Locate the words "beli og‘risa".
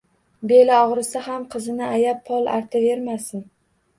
0.51-1.21